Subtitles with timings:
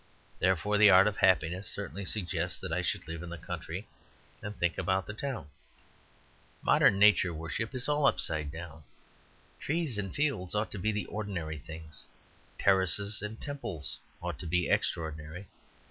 [0.39, 3.87] Therefore the art of happiness certainly suggests that I should live in the country
[4.41, 5.51] and think about the town.
[6.63, 8.83] Modern nature worship is all upside down.
[9.59, 12.03] Trees and fields ought to be the ordinary things;
[12.57, 15.45] terraces and temples ought to be extraordinary.